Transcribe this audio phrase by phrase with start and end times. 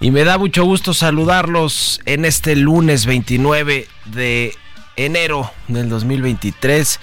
[0.00, 4.54] y me da mucho gusto saludarlos en este lunes 29 de
[4.96, 7.00] enero del 2023.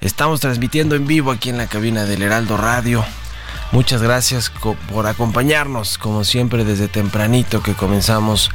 [0.00, 3.04] Estamos transmitiendo en vivo aquí en la cabina del Heraldo Radio.
[3.72, 4.52] Muchas gracias
[4.92, 8.50] por acompañarnos, como siempre, desde tempranito que comenzamos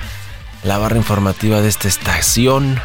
[0.63, 2.79] la barra informativa de esta estación.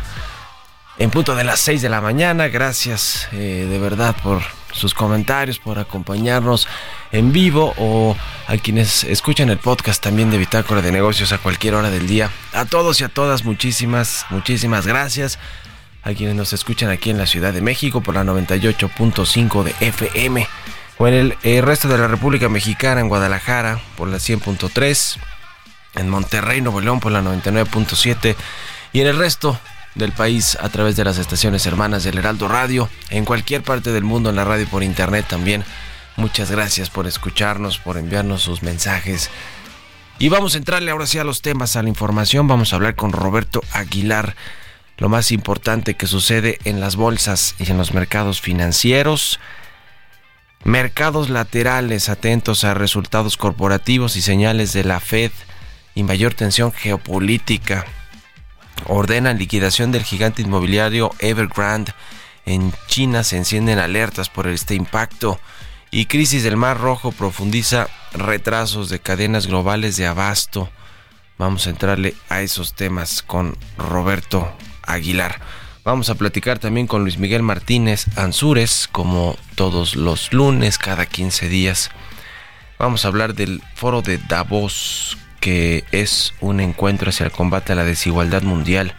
[0.98, 5.60] En punto de las 6 de la mañana, gracias eh, de verdad por sus comentarios,
[5.60, 6.66] por acompañarnos
[7.12, 8.16] en vivo o
[8.48, 12.30] a quienes escuchan el podcast también de Bitácora de Negocios a cualquier hora del día.
[12.52, 15.38] A todos y a todas, muchísimas, muchísimas gracias.
[16.02, 20.48] A quienes nos escuchan aquí en la Ciudad de México por la 98.5 de FM
[20.98, 25.16] o en el, resto de la República Mexicana, en Guadalajara por la 100.3,
[25.94, 28.34] en Monterrey, Nuevo León por la 99.7
[28.92, 29.60] y en el resto
[29.98, 34.04] del país a través de las estaciones hermanas del Heraldo Radio, en cualquier parte del
[34.04, 35.64] mundo en la radio por internet también.
[36.16, 39.30] Muchas gracias por escucharnos, por enviarnos sus mensajes.
[40.18, 42.48] Y vamos a entrarle ahora sí a los temas, a la información.
[42.48, 44.34] Vamos a hablar con Roberto Aguilar,
[44.96, 49.38] lo más importante que sucede en las bolsas y en los mercados financieros.
[50.64, 55.30] Mercados laterales atentos a resultados corporativos y señales de la Fed
[55.94, 57.84] y mayor tensión geopolítica.
[58.86, 61.92] Ordenan liquidación del gigante inmobiliario Evergrande.
[62.46, 65.40] En China se encienden alertas por este impacto.
[65.90, 70.70] Y crisis del Mar Rojo profundiza retrasos de cadenas globales de abasto.
[71.38, 74.52] Vamos a entrarle a esos temas con Roberto
[74.82, 75.40] Aguilar.
[75.84, 81.48] Vamos a platicar también con Luis Miguel Martínez Ansúrez, como todos los lunes, cada 15
[81.48, 81.90] días.
[82.78, 87.76] Vamos a hablar del foro de Davos, que es un encuentro hacia el combate a
[87.76, 88.94] la desigualdad mundial,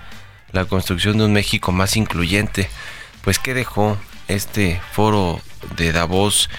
[0.52, 2.70] la construcción de un México más incluyente.
[3.24, 5.42] Pues, ¿qué dejó este foro
[5.76, 6.50] de Davos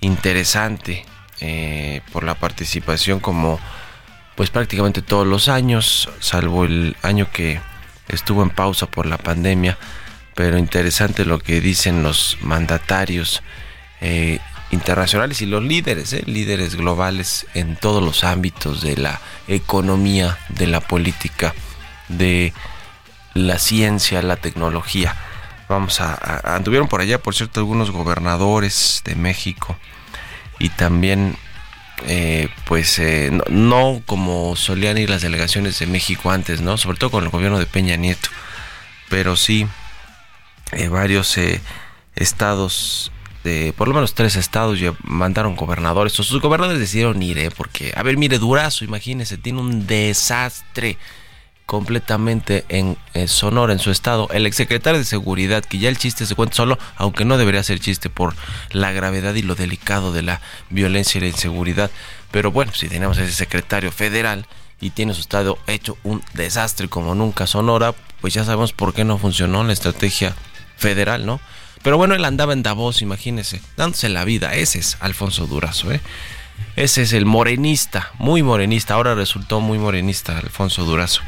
[0.00, 1.04] interesante
[1.40, 3.58] eh, por la participación como
[4.36, 7.60] pues prácticamente todos los años, salvo el año que
[8.08, 9.78] estuvo en pausa por la pandemia,
[10.34, 13.42] pero interesante lo que dicen los mandatarios
[14.00, 14.40] eh,
[14.74, 20.66] internacionales y los líderes, eh, líderes globales en todos los ámbitos de la economía, de
[20.66, 21.54] la política,
[22.08, 22.52] de
[23.32, 25.16] la ciencia, la tecnología.
[25.68, 29.78] Vamos a, anduvieron por allá, por cierto, algunos gobernadores de México
[30.58, 31.36] y también
[32.06, 36.76] eh, pues eh, no, como solían ir las delegaciones de México antes, ¿no?
[36.76, 38.28] Sobre todo con el gobierno de Peña Nieto.
[39.08, 39.66] Pero sí,
[40.90, 41.38] varios
[42.16, 43.12] estados,
[43.44, 46.18] de, por lo menos tres estados ya mandaron gobernadores.
[46.18, 50.98] O sus gobernadores decidieron ir, Porque, a ver, mire, Durazo, imagínese, tiene un desastre
[51.66, 52.96] completamente en,
[53.28, 54.28] Sonora, en su estado.
[54.32, 57.80] El exsecretario de Seguridad, que ya el chiste se cuenta solo, aunque no debería ser
[57.80, 58.34] chiste por
[58.70, 60.40] la gravedad y lo delicado de la
[60.70, 61.90] violencia y la inseguridad.
[62.30, 64.46] Pero bueno, si tenemos ese secretario federal
[64.80, 69.04] y tiene su estado hecho un desastre como nunca Sonora, pues ya sabemos por qué
[69.04, 70.34] no funcionó la estrategia
[70.76, 71.40] federal, ¿no?
[71.84, 74.54] Pero bueno, él andaba en Davos, imagínese, dándose la vida.
[74.54, 76.00] Ese es Alfonso Durazo, ¿eh?
[76.74, 78.94] Ese es el morenista, muy morenista.
[78.94, 81.22] Ahora resultó muy morenista Alfonso Durazo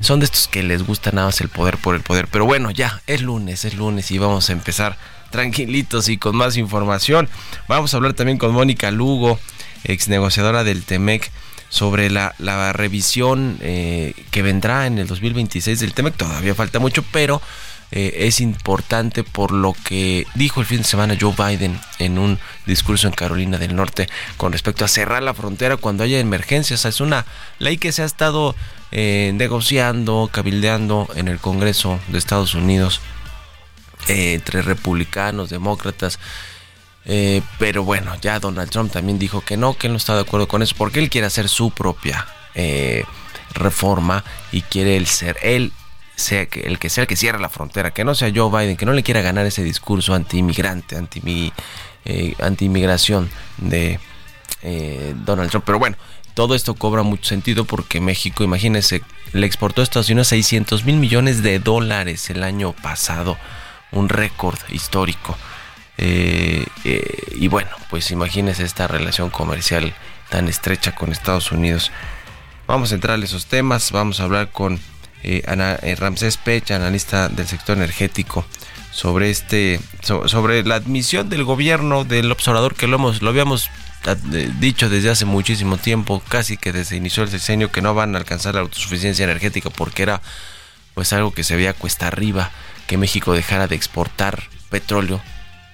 [0.00, 2.26] son de estos que les gusta nada más el poder por el poder.
[2.28, 4.96] Pero bueno, ya, es lunes, es lunes y vamos a empezar
[5.30, 7.28] tranquilitos y con más información.
[7.68, 9.38] Vamos a hablar también con Mónica Lugo,
[9.84, 11.30] ex negociadora del TEMEC,
[11.68, 12.34] sobre la,
[12.72, 16.16] revisión eh, que vendrá en el 2026 del TEMEC.
[16.16, 17.40] Todavía falta mucho, pero
[17.92, 22.38] eh, es importante por lo que dijo el fin de semana Joe Biden en un
[22.64, 26.84] discurso en Carolina del Norte con respecto a cerrar la frontera cuando haya emergencias.
[26.84, 27.26] Es una
[27.58, 28.54] ley que se ha estado
[28.92, 33.00] eh, negociando, cabildeando en el Congreso de Estados Unidos
[34.08, 36.18] eh, entre republicanos, demócratas.
[37.58, 40.46] Pero bueno, ya Donald Trump también dijo que no, que él no está de acuerdo
[40.46, 42.24] con eso, porque él quiere hacer su propia
[43.52, 44.22] reforma
[44.52, 45.72] y quiere el ser él
[46.20, 48.86] sea el que sea el que cierre la frontera, que no sea Joe Biden, que
[48.86, 51.52] no le quiera ganar ese discurso anti-inmigrante, anti,
[52.04, 53.98] eh, inmigración de
[54.62, 55.64] eh, Donald Trump.
[55.64, 55.96] Pero bueno,
[56.34, 59.02] todo esto cobra mucho sentido porque México, imagínense,
[59.32, 63.36] le exportó a Estados Unidos 600 mil millones de dólares el año pasado,
[63.90, 65.36] un récord histórico.
[65.98, 66.64] Eh,
[67.34, 69.92] y bueno, pues imagínense esta relación comercial
[70.30, 71.90] tan estrecha con Estados Unidos.
[72.66, 74.80] Vamos a entrar en esos temas, vamos a hablar con
[75.22, 78.44] eh, eh, Ramsés Pech, analista del sector energético,
[78.92, 83.70] sobre este sobre la admisión del gobierno del observador que lo hemos lo habíamos
[84.06, 88.14] eh, dicho desde hace muchísimo tiempo, casi que desde inició el sexenio que no van
[88.14, 90.22] a alcanzar la autosuficiencia energética porque era
[90.94, 92.50] pues algo que se veía cuesta arriba
[92.86, 95.20] que México dejara de exportar petróleo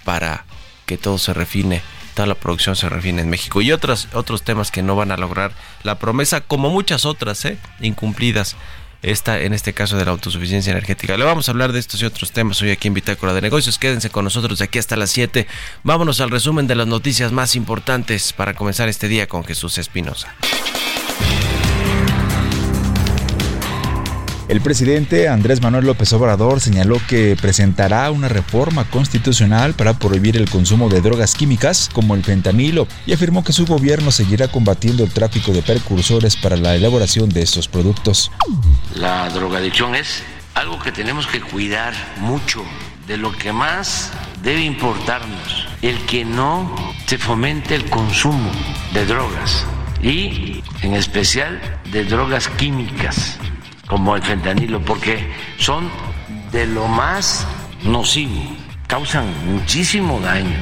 [0.04, 0.44] para
[0.84, 1.82] que todo se refine
[2.16, 5.18] toda la producción se refine en México y otros, otros temas que no van a
[5.18, 5.52] lograr
[5.82, 7.58] la promesa, como muchas otras, ¿eh?
[7.80, 8.56] incumplidas.
[9.06, 11.16] Esta, en este caso de la autosuficiencia energética.
[11.16, 13.78] Le vamos a hablar de estos y otros temas hoy aquí en Bitácora de Negocios.
[13.78, 15.46] Quédense con nosotros de aquí hasta las 7.
[15.84, 20.34] Vámonos al resumen de las noticias más importantes para comenzar este día con Jesús Espinosa.
[24.48, 30.48] El presidente Andrés Manuel López Obrador señaló que presentará una reforma constitucional para prohibir el
[30.48, 35.10] consumo de drogas químicas como el fentanilo y afirmó que su gobierno seguirá combatiendo el
[35.10, 38.30] tráfico de precursores para la elaboración de estos productos.
[38.94, 40.22] La drogadicción es
[40.54, 42.62] algo que tenemos que cuidar mucho,
[43.08, 44.12] de lo que más
[44.44, 48.52] debe importarnos, el que no se fomente el consumo
[48.94, 49.66] de drogas
[50.00, 51.60] y en especial
[51.90, 53.40] de drogas químicas
[53.86, 55.88] como el fentanilo, porque son
[56.52, 57.46] de lo más
[57.84, 60.56] nocivo causan muchísimo daño.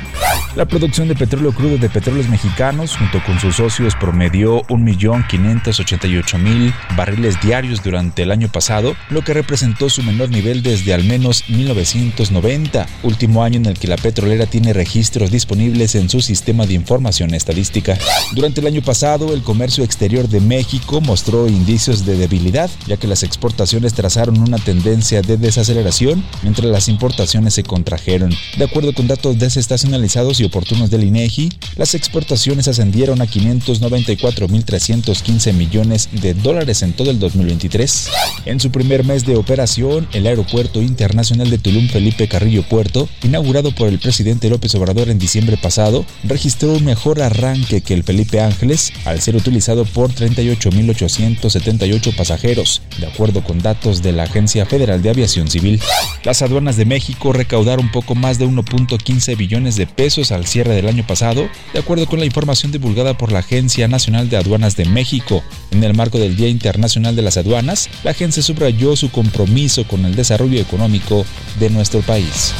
[0.57, 7.41] La producción de petróleo crudo de petróleos mexicanos, junto con sus socios, promedió 1.588.000 barriles
[7.41, 12.87] diarios durante el año pasado, lo que representó su menor nivel desde al menos 1990,
[13.03, 17.35] último año en el que la petrolera tiene registros disponibles en su sistema de información
[17.35, 17.99] estadística.
[18.33, 23.09] Durante el año pasado, el comercio exterior de México mostró indicios de debilidad, ya que
[23.09, 29.09] las exportaciones trazaron una tendencia de desaceleración, mientras las importaciones se contrajeron de acuerdo con
[29.09, 36.93] datos desestacionalizados y oportunos del INEGI, las exportaciones ascendieron a 594.315 millones de dólares en
[36.93, 38.11] todo el 2023.
[38.47, 43.75] En su primer mes de operación, el Aeropuerto Internacional de Tulum Felipe Carrillo Puerto, inaugurado
[43.75, 48.41] por el presidente López Obrador en diciembre pasado, registró un mejor arranque que el Felipe
[48.41, 55.01] Ángeles, al ser utilizado por 38.878 pasajeros, de acuerdo con datos de la Agencia Federal
[55.03, 55.81] de Aviación Civil.
[56.23, 60.75] Las aduanas de México recaudaron poco con más de 1.15 billones de pesos al cierre
[60.75, 64.77] del año pasado, de acuerdo con la información divulgada por la Agencia Nacional de Aduanas
[64.77, 65.43] de México.
[65.71, 70.05] En el marco del Día Internacional de las Aduanas, la agencia subrayó su compromiso con
[70.05, 71.25] el desarrollo económico
[71.59, 72.55] de nuestro país.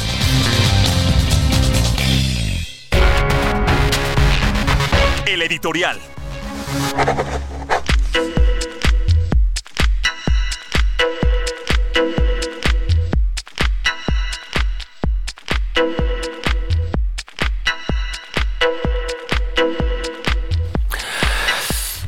[5.25, 5.99] El editorial.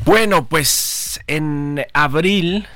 [0.08, 2.66] Bueno, pues en abril,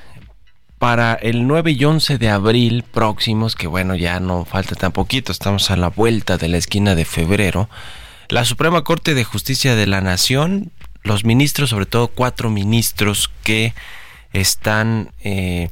[0.77, 5.31] para el 9 y 11 de abril próximos, que bueno, ya no falta tan poquito,
[5.31, 7.71] estamos a la vuelta de la esquina de febrero,
[8.29, 13.73] la Suprema Corte de Justicia de la Nación, los ministros, sobre todo cuatro ministros que
[14.31, 15.71] están, eh,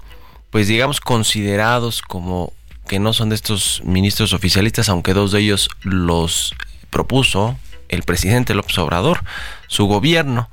[0.50, 2.54] pues digamos, considerados como
[2.88, 6.56] que no son de estos ministros oficialistas, aunque dos de ellos los
[6.90, 7.56] propuso
[7.88, 9.24] el presidente López Obrador,
[9.68, 10.50] su gobierno.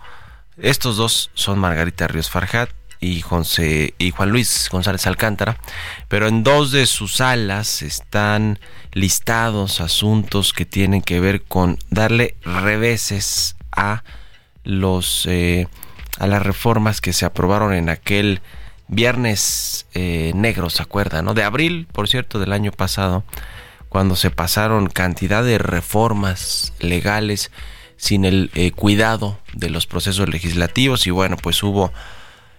[0.61, 3.45] Estos dos son Margarita Ríos Farjat y, Juan
[4.31, 5.57] Luis González Alcántara,
[6.09, 8.59] pero en dos de sus salas están
[8.93, 14.03] listados asuntos que tienen que ver con darle reveses a
[14.65, 15.69] los eh,
[16.19, 18.41] a las reformas que se aprobaron en aquel
[18.89, 21.27] viernes eh, negro, ¿se acuerdan?
[21.27, 21.35] ¿no?
[21.35, 23.23] De abril, por cierto, del año pasado,
[23.89, 27.53] cuando se pasaron cantidad de reformas legales
[27.99, 31.93] sin el eh, cuidado de los procesos legislativos y bueno, pues hubo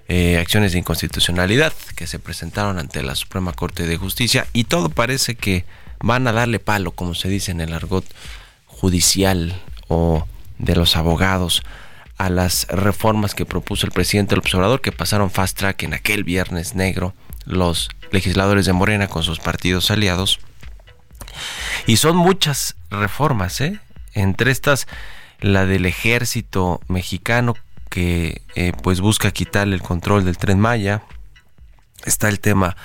[0.08, 4.90] eh, acciones de inconstitucionalidad que se presentaron ante la Suprema Corte de Justicia y todo
[4.90, 5.66] parece que
[6.02, 8.06] van a darle palo, como se dice en el argot
[8.68, 10.28] judicial o
[10.58, 11.64] de los abogados
[12.18, 16.26] a las reformas que propuso el presidente del observador que pasaron fast track en aquel
[16.26, 17.14] viernes negro
[17.46, 20.40] los legisladores de Morena con sus partidos aliados
[21.88, 23.80] y son muchas reformas, ¿eh?
[24.14, 24.88] entre estas
[25.42, 27.56] la del ejército mexicano
[27.90, 31.02] que eh, pues busca quitarle el control del tren Maya.
[32.06, 32.78] Está el tema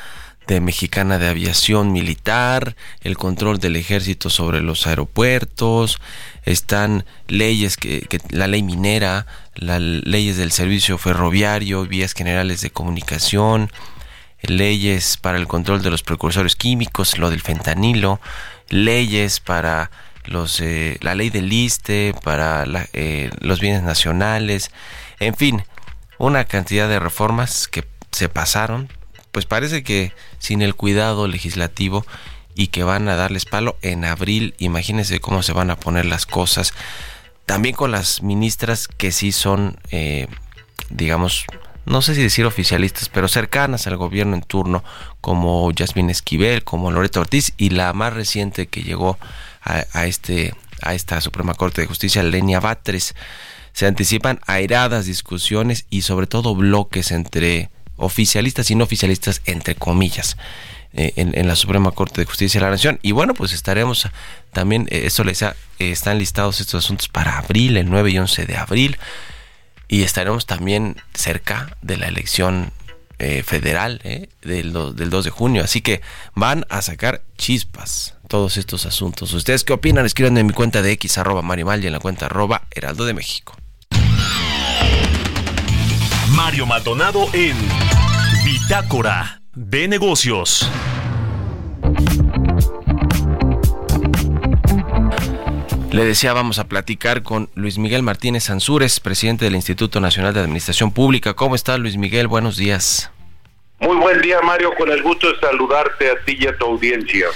[0.46, 6.00] de Mexicana de Aviación Militar, el control del ejército sobre los aeropuertos,
[6.44, 13.70] están leyes que, la ley minera, las leyes del servicio ferroviario, vías generales de comunicación,
[14.42, 18.20] leyes para el control de los precursores químicos, lo del fentanilo,
[18.68, 19.90] leyes para
[20.24, 24.70] los, eh, la ley del ISTE, para eh, los bienes nacionales,
[25.20, 25.64] en fin,
[26.18, 28.88] una cantidad de reformas que se pasaron,
[29.32, 32.06] pues parece que sin el cuidado legislativo
[32.54, 36.24] y que van a darles palo en abril, imagínense cómo se van a poner las
[36.24, 36.72] cosas,
[37.46, 40.28] también con las ministras que sí son, eh,
[40.88, 41.44] digamos,
[41.84, 44.82] no sé si decir oficialistas, pero cercanas al gobierno en turno,
[45.20, 49.18] como Yasmín Esquivel, como Loreto Ortiz, y la más reciente que llegó
[49.64, 53.14] a, este, a esta Suprema Corte de Justicia, Lenia Batres.
[53.72, 60.36] Se anticipan airadas discusiones y sobre todo bloques entre oficialistas y no oficialistas, entre comillas.
[60.96, 63.00] Eh, en, la Suprema Corte de Justicia de la Nación.
[63.02, 64.08] Y bueno, pues estaremos
[64.52, 68.46] también, eh, esto les ha, están listados estos asuntos para abril, el 9 y 11
[68.46, 68.96] de abril
[69.88, 72.72] y estaremos también cerca de la elección
[73.18, 75.62] eh, federal eh, del, 2 de junio.
[75.62, 76.00] Así que
[76.34, 79.32] van a sacar chispas todos estos asuntos.
[79.32, 80.04] ¿Ustedes qué opinan?
[80.06, 83.14] Escriban en mi cuenta de X arroba Mario y en la cuenta arroba Heraldo de
[83.14, 83.56] México.
[86.30, 87.56] Mario Maldonado en
[88.44, 90.68] Bitácora de Negocios.
[95.92, 100.40] Le decía, vamos a platicar con Luis Miguel Martínez Ansúrez, presidente del Instituto Nacional de
[100.40, 101.34] Administración Pública.
[101.34, 102.26] ¿Cómo está Luis Miguel?
[102.26, 103.12] Buenos días.
[103.78, 104.72] Muy buen día, Mario.
[104.76, 107.28] Con el gusto de saludarte a ti y a tu audiencia.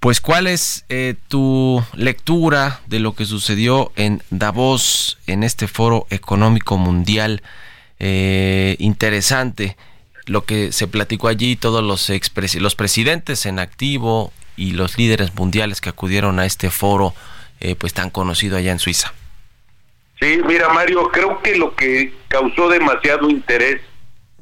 [0.00, 6.06] Pues, ¿cuál es eh, tu lectura de lo que sucedió en Davos, en este foro
[6.08, 7.42] económico mundial
[7.98, 9.76] eh, interesante?
[10.24, 12.10] Lo que se platicó allí, todos los,
[12.54, 17.12] los presidentes en activo y los líderes mundiales que acudieron a este foro
[17.60, 19.12] eh, pues tan conocido allá en Suiza.
[20.18, 23.82] Sí, mira Mario, creo que lo que causó demasiado interés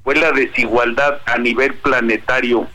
[0.05, 2.69] fue la desigualdad a nivel planetario.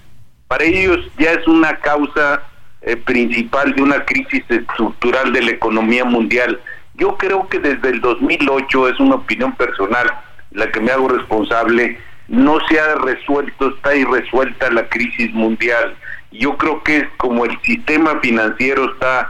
[0.50, 2.44] Para ellos ya es una causa
[2.86, 6.60] eh, principal de una crisis estructural de la economía mundial.
[6.96, 10.12] Yo creo que desde el 2008, es una opinión personal,
[10.52, 11.98] la que me hago responsable,
[12.28, 15.96] no se ha resuelto, está irresuelta la crisis mundial.
[16.32, 19.30] Yo creo que es como el sistema financiero está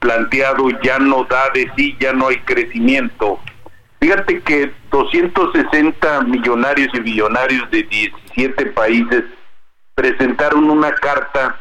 [0.00, 3.38] planteado ya no da de sí, ya no hay crecimiento.
[4.00, 9.24] Fíjate que 260 millonarios y billonarios de 17 países
[9.94, 11.56] presentaron una carta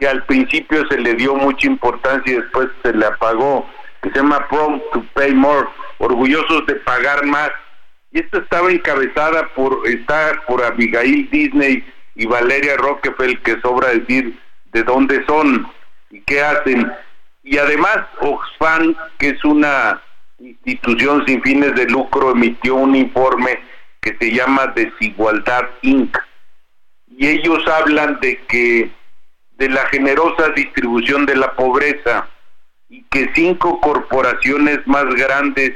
[0.00, 3.68] que al principio se le dio mucha importancia y después se le apagó,
[4.02, 7.50] que se llama Prompt to Pay More, orgullosos de pagar más.
[8.10, 14.40] Y esta estaba encabezada por, está por Abigail Disney y Valeria Rockefeller, que sobra decir
[14.72, 15.70] de dónde son
[16.10, 16.90] y qué hacen.
[17.42, 20.00] Y además, Oxfam, que es una
[20.38, 23.60] institución sin fines de lucro, emitió un informe
[24.00, 26.16] que se llama Desigualdad Inc.
[27.18, 28.90] Y ellos hablan de que
[29.60, 32.26] de la generosa distribución de la pobreza
[32.88, 35.74] y que cinco corporaciones más grandes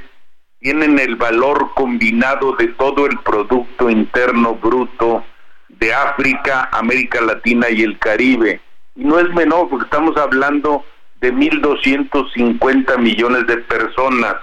[0.59, 5.23] tienen el valor combinado de todo el Producto Interno Bruto
[5.69, 8.63] de África, América Latina y el Caribe.
[8.97, 10.83] Y no es menor porque estamos hablando
[11.21, 14.37] de 1.250 millones de personas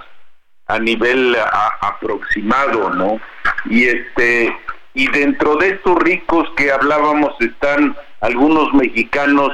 [0.68, 1.36] a nivel
[1.80, 3.20] aproximado, ¿no?
[3.64, 4.56] Y este
[4.94, 9.50] y dentro de estos ricos que hablábamos están algunos mexicanos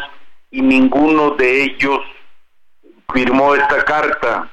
[0.50, 2.00] y ninguno de ellos
[3.12, 4.50] firmó esta carta.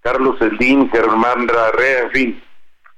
[0.00, 2.42] Carlos Eldín, Germán Rarrea, en fin.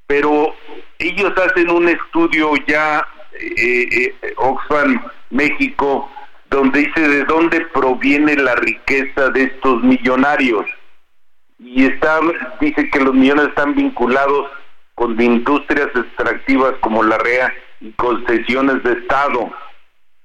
[0.07, 0.55] Pero
[0.99, 3.07] ellos hacen un estudio ya,
[3.41, 6.11] eh, eh, Oxfam México,
[6.51, 10.67] donde dice de dónde proviene la riqueza de estos millonarios.
[11.59, 12.21] Y está,
[12.61, 14.49] dice que los millones están vinculados
[14.95, 19.51] con industrias extractivas como la REA y concesiones de Estado,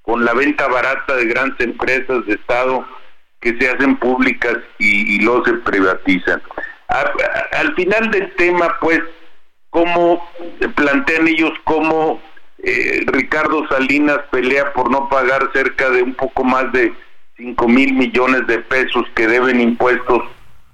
[0.02, 2.86] con la venta barata de grandes empresas de Estado
[3.40, 6.42] que se hacen públicas y, y luego se privatizan.
[7.54, 9.02] al final del tema, pues,
[9.72, 10.24] cómo
[10.76, 12.22] plantean ellos cómo
[12.64, 16.94] eh, Ricardo Salinas pelea por no pagar cerca de un poco más de
[17.38, 20.22] 5 mil millones de pesos que deben impuestos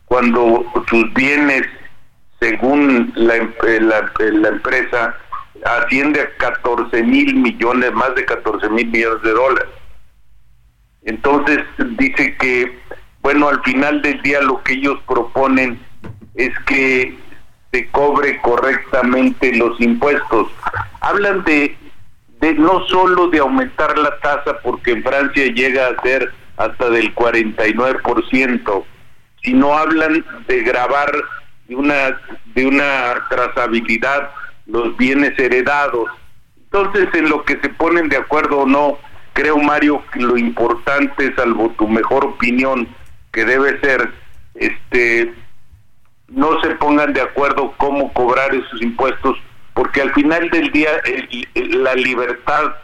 [0.06, 1.64] cuando sus bienes,
[2.42, 5.16] según la, eh, la, empresa,
[5.66, 9.70] asciende a 14 mil millones, más de 14 mil millones de dólares.
[11.04, 11.60] Entonces
[11.98, 12.78] dice que,
[13.22, 15.80] bueno, al final del día lo que ellos proponen
[16.36, 17.18] es que
[17.72, 20.50] se cobre correctamente los impuestos.
[21.02, 21.76] Hablan de,
[22.42, 27.14] de no solo de aumentar la tasa, porque en Francia llega a ser hasta del
[27.16, 28.84] 49%,
[29.44, 31.12] sino hablan de grabar
[31.68, 32.20] de una,
[32.54, 34.32] de una trazabilidad
[34.68, 36.10] los bienes heredados.
[36.58, 38.98] Entonces, en lo que se ponen de acuerdo o no,
[39.34, 42.88] creo, Mario, que lo importante, salvo tu mejor opinión,
[43.32, 44.12] que debe ser,
[44.56, 45.34] este,
[46.28, 49.38] no se pongan de acuerdo cómo cobrar esos impuestos,
[49.74, 50.90] porque al final del día
[51.54, 52.76] la libertad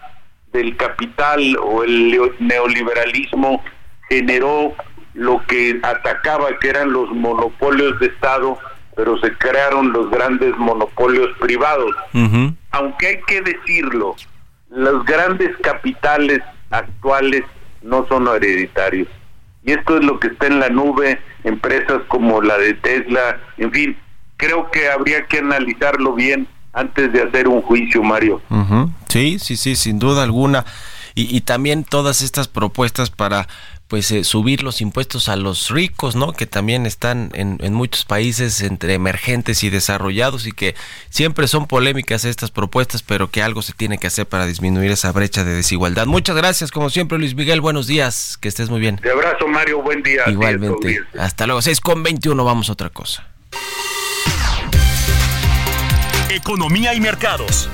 [0.53, 3.63] del capital o el neoliberalismo
[4.07, 4.75] generó
[5.15, 8.59] lo que atacaba, que eran los monopolios de Estado,
[8.95, 11.95] pero se crearon los grandes monopolios privados.
[12.71, 14.15] Aunque hay que decirlo,
[14.69, 17.43] los grandes capitales actuales
[17.81, 19.07] no son hereditarios.
[19.63, 23.71] Y esto es lo que está en la nube, empresas como la de Tesla, en
[23.71, 23.97] fin,
[24.37, 28.41] creo que habría que analizarlo bien antes de hacer un juicio, Mario.
[29.07, 30.65] Sí, sí, sí, sin duda alguna.
[31.15, 33.47] Y, y también todas estas propuestas para
[33.93, 36.33] pues eh, subir los impuestos a los ricos, ¿no?
[36.33, 40.73] Que también están en, en, muchos países entre emergentes y desarrollados y que
[41.11, 45.11] siempre son polémicas estas propuestas, pero que algo se tiene que hacer para disminuir esa
[45.11, 46.07] brecha de desigualdad.
[46.07, 47.61] Muchas gracias, como siempre, Luis Miguel.
[47.61, 48.97] Buenos días, que estés muy bien.
[48.97, 49.83] Te abrazo, Mario.
[49.83, 50.23] Buen día.
[50.25, 51.01] Igualmente.
[51.15, 51.61] Hasta luego.
[51.61, 53.27] 6 con 21, vamos a otra cosa.
[56.31, 57.69] Economía y mercados.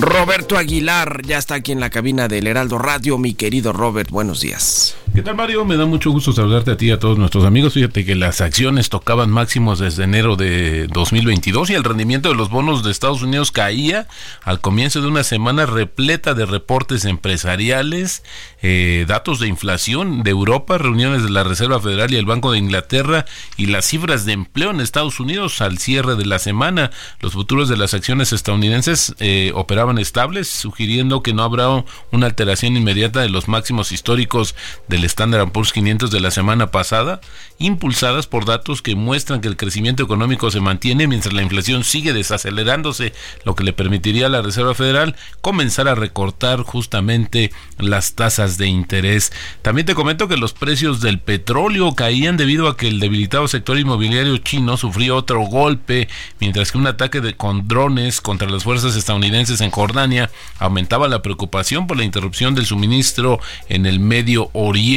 [0.00, 3.18] Roberto Aguilar ya está aquí en la cabina del Heraldo Radio.
[3.18, 4.96] Mi querido Robert, buenos días.
[5.14, 5.66] ¿Qué tal Mario?
[5.66, 7.74] Me da mucho gusto saludarte a ti y a todos nuestros amigos.
[7.74, 12.48] Fíjate que las acciones tocaban máximos desde enero de 2022 y el rendimiento de los
[12.48, 14.08] bonos de Estados Unidos caía
[14.42, 18.24] al comienzo de una semana repleta de reportes empresariales,
[18.62, 22.56] eh, datos de inflación de Europa, reuniones de la Reserva Federal y el Banco de
[22.56, 23.26] Inglaterra
[23.58, 26.90] y las cifras de empleo en Estados Unidos al cierre de la semana.
[27.20, 32.78] Los futuros de las acciones estadounidenses eh, operaban estables, sugiriendo que no habrá una alteración
[32.78, 34.54] inmediata de los máximos históricos
[34.88, 37.20] del el Standard Poor's 500 de la semana pasada,
[37.58, 42.12] impulsadas por datos que muestran que el crecimiento económico se mantiene mientras la inflación sigue
[42.12, 43.12] desacelerándose,
[43.44, 48.68] lo que le permitiría a la Reserva Federal comenzar a recortar justamente las tasas de
[48.68, 49.32] interés.
[49.62, 53.78] También te comento que los precios del petróleo caían debido a que el debilitado sector
[53.78, 58.94] inmobiliario chino sufrió otro golpe, mientras que un ataque de, con drones contra las fuerzas
[58.94, 64.91] estadounidenses en Jordania aumentaba la preocupación por la interrupción del suministro en el Medio Oriente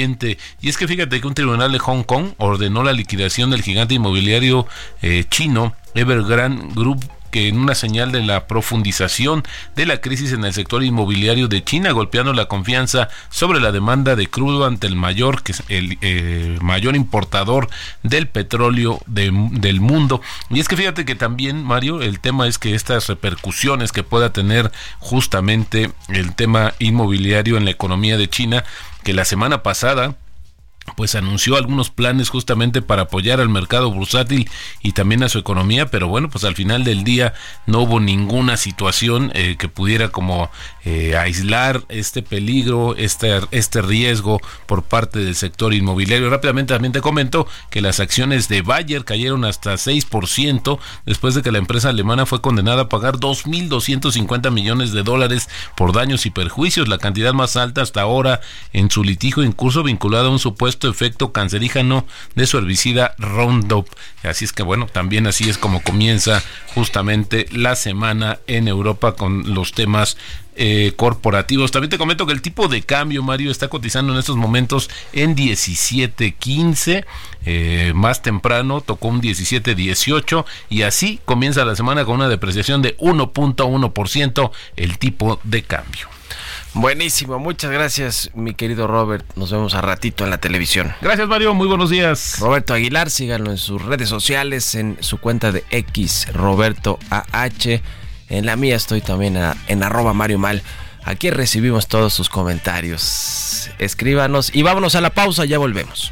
[0.62, 3.93] y es que fíjate que un tribunal de Hong Kong ordenó la liquidación del gigante
[3.93, 4.67] inmobiliario
[5.01, 7.05] eh, chino Evergrande Group
[7.36, 9.43] que en una señal de la profundización
[9.75, 14.15] de la crisis en el sector inmobiliario de China, golpeando la confianza sobre la demanda
[14.15, 17.67] de crudo ante el mayor, que el eh, mayor importador
[18.03, 20.21] del petróleo del mundo.
[20.49, 24.31] Y es que fíjate que también, Mario, el tema es que estas repercusiones que pueda
[24.31, 28.63] tener justamente el tema inmobiliario en la economía de China,
[29.06, 30.15] que la semana pasada
[30.95, 34.50] pues anunció algunos planes justamente para apoyar al mercado bursátil
[34.82, 37.34] y también a su economía, pero bueno, pues al final del día
[37.65, 40.50] no hubo ninguna situación eh, que pudiera como
[40.86, 46.30] eh, aislar este peligro, este, este riesgo por parte del sector inmobiliario.
[46.30, 51.52] Rápidamente también te comento que las acciones de Bayer cayeron hasta 6% después de que
[51.52, 56.88] la empresa alemana fue condenada a pagar 2.250 millones de dólares por daños y perjuicios,
[56.88, 60.75] la cantidad más alta hasta ahora en su litigio en curso vinculado a un supuesto
[60.84, 63.88] efecto cancerígeno de su herbicida Roundup.
[64.24, 69.54] Así es que bueno, también así es como comienza justamente la semana en Europa con
[69.54, 70.18] los temas
[70.58, 71.72] eh, corporativos.
[71.72, 75.36] También te comento que el tipo de cambio, Mario, está cotizando en estos momentos en
[75.36, 77.06] 17.15.
[77.46, 82.96] Eh, más temprano tocó un 17.18 y así comienza la semana con una depreciación de
[82.98, 86.14] 1.1% el tipo de cambio.
[86.76, 89.26] Buenísimo, muchas gracias mi querido Robert.
[89.38, 90.94] Nos vemos a ratito en la televisión.
[91.02, 92.38] Gracias Mario, muy buenos días.
[92.42, 97.82] Roberto Aguilar, síganlo en sus redes sociales, en su cuenta de X, Roberto AH.
[98.28, 100.64] En la mía estoy también en arroba Mario Mal.
[101.06, 103.70] Aquí recibimos todos sus comentarios.
[103.80, 106.12] Escríbanos y vámonos a la pausa, ya volvemos.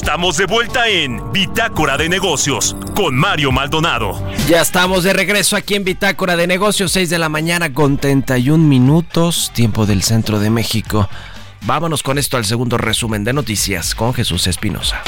[0.00, 4.22] Estamos de vuelta en Bitácora de Negocios con Mario Maldonado.
[4.48, 8.62] Ya estamos de regreso aquí en Bitácora de Negocios, 6 de la mañana con 31
[8.62, 11.08] minutos, tiempo del centro de México.
[11.62, 15.02] Vámonos con esto al segundo resumen de noticias con Jesús Espinosa.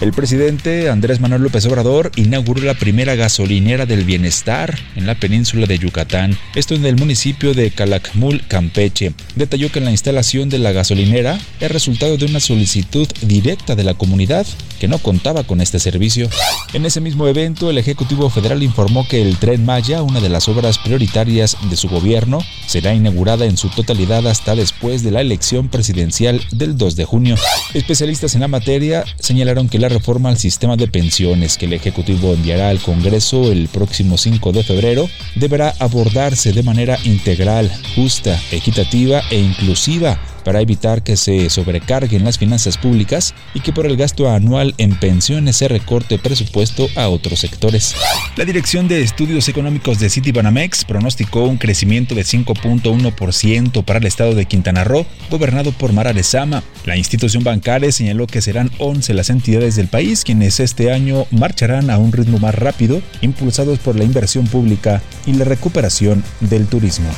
[0.00, 5.66] El presidente Andrés Manuel López Obrador inauguró la primera gasolinera del bienestar en la península
[5.66, 9.12] de Yucatán, esto en el municipio de Calakmul, Campeche.
[9.34, 13.94] Detalló que la instalación de la gasolinera es resultado de una solicitud directa de la
[13.94, 14.46] comunidad
[14.78, 16.28] que no contaba con este servicio.
[16.72, 20.48] En ese mismo evento, el Ejecutivo Federal informó que el Tren Maya, una de las
[20.48, 25.68] obras prioritarias de su gobierno, será inaugurada en su totalidad hasta después de la elección
[25.68, 27.34] presidencial del 2 de junio.
[27.74, 32.32] Especialistas en la materia señalaron que la reforma al sistema de pensiones que el Ejecutivo
[32.32, 39.22] enviará al Congreso el próximo 5 de febrero deberá abordarse de manera integral, justa, equitativa
[39.30, 44.30] e inclusiva para evitar que se sobrecarguen las finanzas públicas y que por el gasto
[44.30, 47.94] anual en pensiones se recorte presupuesto a otros sectores.
[48.34, 54.34] La Dirección de Estudios Económicos de Citibanamex pronosticó un crecimiento de 5.1% para el estado
[54.34, 56.62] de Quintana Roo, gobernado por Mara Lezama.
[56.86, 61.90] La institución bancaria señaló que serán 11 las entidades del país quienes este año marcharán
[61.90, 67.10] a un ritmo más rápido, impulsados por la inversión pública y la recuperación del turismo.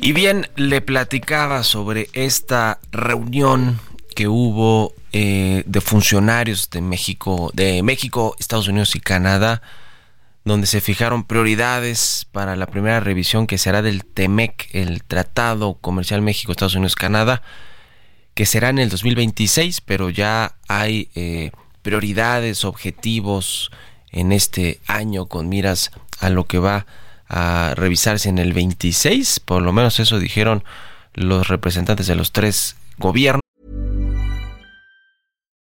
[0.00, 3.80] Y bien, le platicaba sobre esta reunión
[4.14, 9.62] que hubo eh, de funcionarios de México, de México, Estados Unidos y Canadá,
[10.44, 16.22] donde se fijaron prioridades para la primera revisión que será del TEMEC, el Tratado Comercial
[16.22, 17.42] México, Estados Unidos, Canadá,
[18.34, 21.52] que será en el 2026, pero ya hay eh,
[21.82, 23.70] prioridades, objetivos
[24.10, 26.86] en este año con miras a lo que va
[27.28, 30.64] a revisarse en el 26, por lo menos eso dijeron
[31.14, 33.41] los representantes de los tres gobiernos.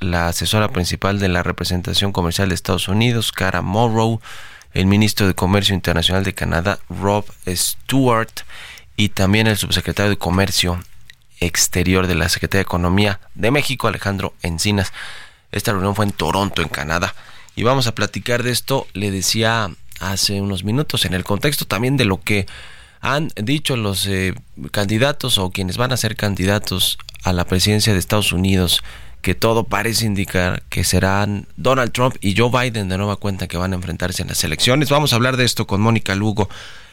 [0.00, 4.20] La asesora principal de la representación comercial de Estados Unidos, Cara Morrow,
[4.74, 8.30] el ministro de Comercio Internacional de Canadá, Rob Stewart,
[8.96, 10.82] y también el subsecretario de Comercio
[11.40, 14.92] Exterior de la Secretaría de Economía de México, Alejandro Encinas.
[15.52, 17.14] Esta reunión fue en Toronto, en Canadá.
[17.54, 21.96] Y vamos a platicar de esto, le decía hace unos minutos, en el contexto también
[21.96, 22.46] de lo que
[23.00, 24.34] han dicho los eh,
[24.72, 28.82] candidatos o quienes van a ser candidatos a la presidencia de Estados Unidos,
[29.26, 33.56] que todo parece indicar que serán Donald Trump y Joe Biden de nueva cuenta que
[33.56, 34.88] van a enfrentarse en las elecciones.
[34.88, 36.48] Vamos a hablar de esto con Mónica Lugo.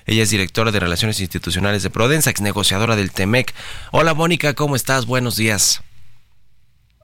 [0.07, 3.53] Ella es directora de Relaciones Institucionales de Prodensa, ex negociadora del TEMEC.
[3.91, 5.05] Hola Mónica, ¿cómo estás?
[5.05, 5.83] Buenos días.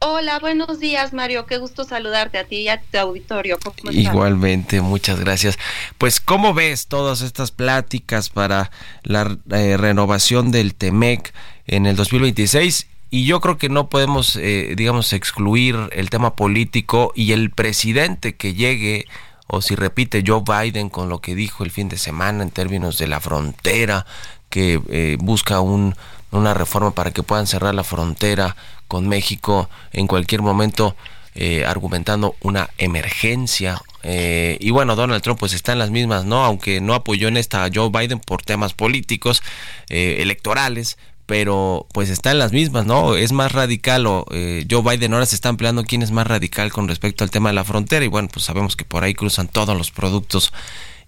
[0.02, 3.60] Hola, buenos días Mario, qué gusto saludarte a ti y a tu auditorio.
[3.64, 5.60] ¿Cómo Igualmente, muchas gracias.
[6.00, 8.72] Pues, ¿cómo ves todas estas pláticas para
[9.04, 11.32] la eh, renovación del TEMEC
[11.68, 12.88] en el 2026?
[13.10, 18.36] Y yo creo que no podemos, eh, digamos, excluir el tema político y el presidente
[18.36, 19.08] que llegue,
[19.48, 22.98] o si repite Joe Biden con lo que dijo el fin de semana en términos
[22.98, 24.06] de la frontera,
[24.50, 25.96] que eh, busca un,
[26.32, 28.56] una reforma para que puedan cerrar la frontera
[28.88, 30.96] con México en cualquier momento
[31.36, 33.82] eh, argumentando una emergencia.
[34.04, 36.44] Eh, y bueno, Donald Trump pues está en las mismas, ¿no?
[36.44, 39.42] Aunque no apoyó en esta a Joe Biden por temas políticos,
[39.90, 40.98] eh, electorales,
[41.30, 43.16] pero pues está en las mismas, ¿no?
[43.16, 44.26] Es más radical o
[44.68, 47.54] Joe Biden ahora se está empleando quién es más radical con respecto al tema de
[47.54, 50.52] la frontera y bueno, pues sabemos que por ahí cruzan todos los productos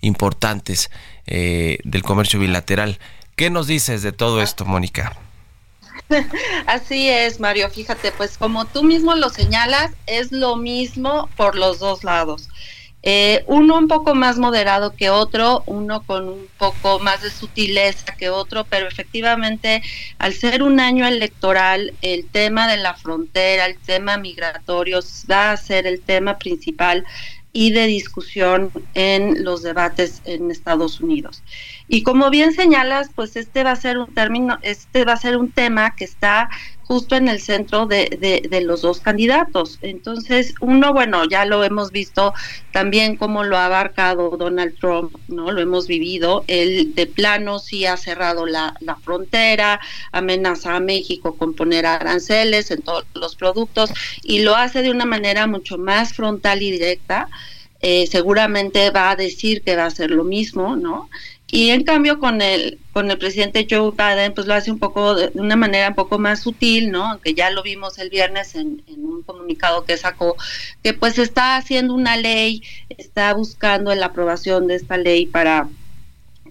[0.01, 0.91] importantes
[1.25, 2.99] del comercio bilateral.
[3.35, 5.17] ¿Qué nos dices de todo esto, Mónica?
[6.67, 7.71] Así es, Mario.
[7.71, 12.47] Fíjate, pues como tú mismo lo señalas, es lo mismo por los dos lados.
[13.03, 18.15] Eh, uno un poco más moderado que otro, uno con un poco más de sutileza
[18.15, 19.81] que otro, pero efectivamente
[20.19, 25.57] al ser un año electoral, el tema de la frontera, el tema migratorio va a
[25.57, 27.03] ser el tema principal
[27.53, 31.43] y de discusión en los debates en Estados Unidos.
[31.93, 35.35] Y como bien señalas, pues este va a ser un término, este va a ser
[35.35, 36.49] un tema que está
[36.83, 39.77] justo en el centro de, de, los dos candidatos.
[39.81, 42.33] Entonces, uno, bueno, ya lo hemos visto
[42.71, 45.51] también como lo ha abarcado Donald Trump, ¿no?
[45.51, 46.45] Lo hemos vivido.
[46.47, 49.81] Él de plano sí ha cerrado la, la frontera,
[50.13, 53.91] amenaza a México con poner aranceles en todos los productos
[54.23, 57.27] y lo hace de una manera mucho más frontal y directa.
[57.83, 61.09] Eh, seguramente va a decir que va a hacer lo mismo, ¿no?
[61.51, 65.15] Y en cambio con el, con el presidente Joe Biden, pues lo hace un poco
[65.15, 67.05] de una manera un poco más sutil, ¿no?
[67.11, 70.37] Aunque ya lo vimos el viernes en, en un comunicado que sacó,
[70.81, 75.67] que pues está haciendo una ley, está buscando la aprobación de esta ley para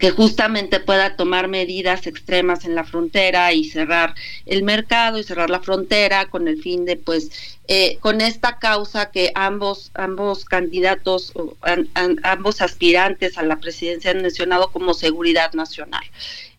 [0.00, 4.14] que justamente pueda tomar medidas extremas en la frontera y cerrar
[4.46, 7.30] el mercado y cerrar la frontera con el fin de pues
[7.68, 11.34] eh, con esta causa que ambos ambos candidatos
[12.22, 16.02] ambos aspirantes a la presidencia han mencionado como seguridad nacional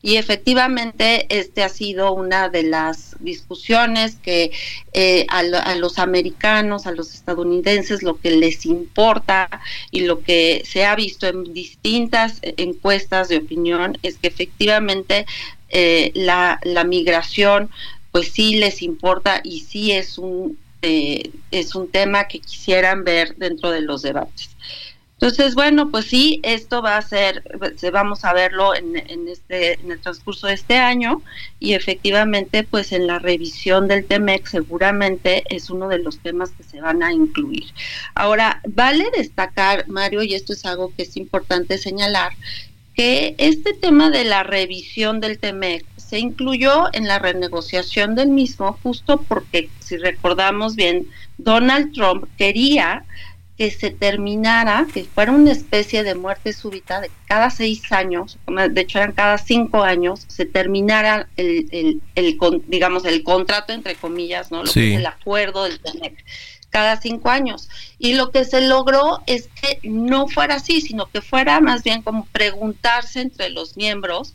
[0.02, 4.52] y efectivamente este ha sido una de las discusiones que
[4.94, 5.44] eh, a,
[5.76, 9.50] los americanos, a los estadounidenses, lo que les importa
[9.92, 15.26] y lo que se ha visto en distintas encuestas de opinión es que efectivamente
[15.70, 17.70] eh, la, la migración
[18.12, 23.36] pues sí les importa y sí es un eh, es un tema que quisieran ver
[23.36, 24.50] dentro de los debates.
[25.22, 27.44] Entonces, bueno, pues sí, esto va a ser,
[27.94, 31.22] vamos a verlo en, este, en el transcurso de este año
[31.60, 36.64] y efectivamente, pues en la revisión del TEMEC seguramente es uno de los temas que
[36.64, 37.66] se van a incluir.
[38.16, 42.34] Ahora, vale destacar, Mario, y esto es algo que es importante señalar,
[42.96, 48.76] que este tema de la revisión del TEMEC se incluyó en la renegociación del mismo
[48.82, 51.08] justo porque, si recordamos bien,
[51.38, 53.06] Donald Trump quería
[53.58, 58.82] que se terminara, que fuera una especie de muerte súbita de cada seis años, de
[58.82, 62.38] hecho eran cada cinco años, se terminara el, el, el
[62.68, 64.64] digamos, el contrato, entre comillas, ¿no?
[64.64, 66.24] Lo que es el acuerdo del TEMEC
[66.72, 67.70] cada cinco años.
[68.00, 72.02] Y lo que se logró es que no fuera así, sino que fuera más bien
[72.02, 74.34] como preguntarse entre los miembros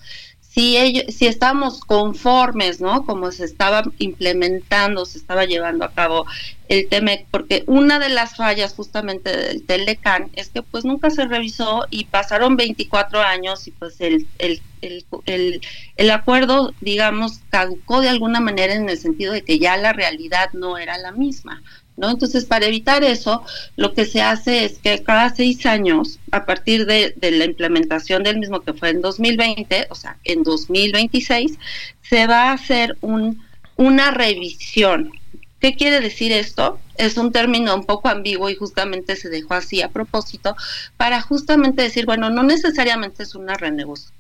[0.57, 3.05] si ellos, si estamos conformes, ¿no?
[3.05, 6.25] Como se estaba implementando, se estaba llevando a cabo
[6.69, 11.27] el TEMEC, porque una de las fallas justamente del Telecan es que pues nunca se
[11.27, 15.61] revisó y pasaron 24 años y pues el, el, el,
[15.97, 20.49] el, acuerdo, digamos, caducó de alguna manera en el sentido de que ya la realidad
[20.55, 21.63] no era la misma.
[21.97, 22.11] ¿No?
[22.11, 23.43] Entonces, para evitar eso,
[23.77, 28.39] lo que se hace es que cada seis años, a partir de, la implementación del
[28.39, 31.59] mismo que fue en 2020, o sea, en 2026,
[32.03, 33.43] se va a hacer un,
[33.77, 35.13] una revisión.
[35.61, 36.79] ¿Qué quiere decir esto?
[36.97, 40.55] Es un término un poco ambiguo y justamente se dejó así a propósito
[40.97, 44.17] para justamente decir, bueno, no necesariamente es una renegociación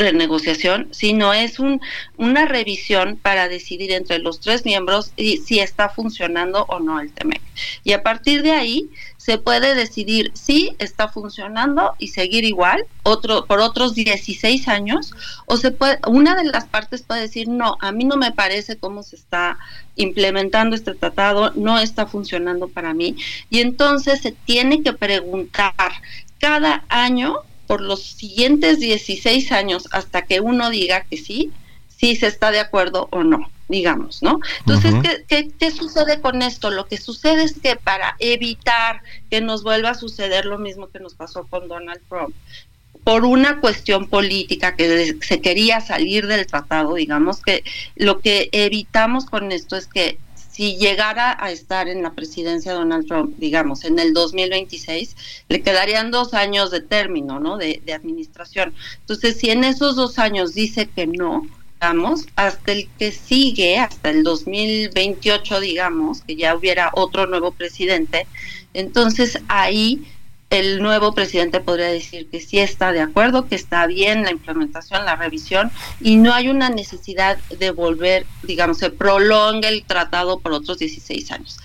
[0.00, 1.80] renegociación, sino es un,
[2.16, 7.12] una revisión para decidir entre los tres miembros y, si está funcionando o no el
[7.12, 7.40] TEMEC.
[7.84, 13.44] Y a partir de ahí se puede decidir si está funcionando y seguir igual otro
[13.44, 15.12] por otros 16 años
[15.46, 18.78] o se puede una de las partes puede decir no, a mí no me parece
[18.78, 19.58] cómo se está
[19.96, 23.16] implementando este tratado, no está funcionando para mí
[23.50, 25.74] y entonces se tiene que preguntar
[26.38, 31.52] cada año por los siguientes 16 años hasta que uno diga que sí,
[31.86, 34.40] si se está de acuerdo o no, digamos, ¿no?
[34.66, 34.92] Entonces,
[35.28, 36.72] ¿qué, qué, sucede con esto?
[36.72, 40.98] Lo que sucede es que para evitar que nos vuelva a suceder lo mismo que
[40.98, 42.34] nos pasó con Donald Trump,
[43.04, 47.62] por una cuestión política que se quería salir del tratado, digamos que
[47.94, 50.18] lo que evitamos con esto es que
[50.50, 55.16] si llegara a estar en la presidencia Donald Trump, digamos, en el 2026,
[55.48, 57.56] le quedarían dos años de término, ¿no?
[57.56, 58.74] De, administración.
[59.00, 64.10] Entonces, si en esos dos años dice que no, digamos, hasta el que sigue, hasta
[64.10, 68.26] el 2028, digamos, que ya hubiera otro nuevo presidente,
[68.74, 70.04] entonces ahí
[70.50, 75.04] el nuevo presidente podría decir que sí está de acuerdo, que está bien la implementación,
[75.04, 80.52] la revisión, y no hay una necesidad de volver, digamos, se prolongue el tratado por
[80.52, 81.56] otros 16 años.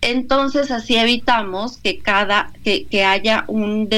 [0.00, 3.90] Entonces así evitamos que cada que, haya un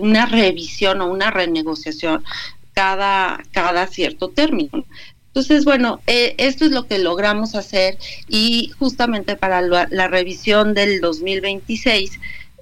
[0.00, 2.24] una revisión o una renegociación
[2.72, 4.84] cada cada cierto término.
[5.28, 11.00] Entonces, bueno, eh, esto es lo que logramos hacer y justamente para la revisión del
[11.00, 12.18] 2026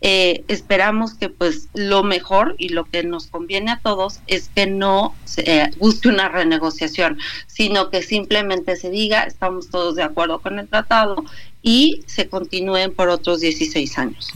[0.07, 4.67] eh, esperamos que pues lo mejor y lo que nos conviene a todos es que
[4.67, 10.41] no se eh, busque una renegociación, sino que simplemente se diga estamos todos de acuerdo
[10.41, 11.25] con el tratado
[11.63, 14.31] y se continúen por otros 16 años.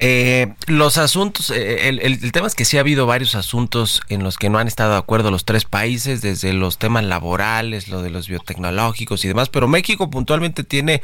[0.00, 4.36] Eh, los asuntos, eh, el, tema es que sí ha habido varios asuntos en los
[4.36, 8.10] que no han estado de acuerdo los tres países, desde los temas laborales, lo de
[8.10, 11.02] los biotecnológicos y demás, pero México puntualmente tiene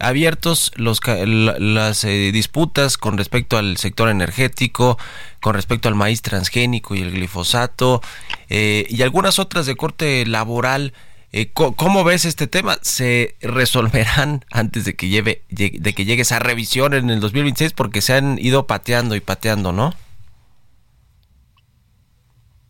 [0.00, 4.98] abiertos los, las eh, disputas con respecto al sector energético,
[5.40, 8.02] con respecto al maíz transgénico y el glifosato,
[8.48, 10.92] y algunas otras de corte laboral
[11.32, 12.78] eh, ¿Cómo ves este tema?
[12.82, 17.72] ¿Se resolverán antes de que, lleve, de que llegue esa revisión en el 2026?
[17.72, 19.94] Porque se han ido pateando y pateando, ¿no?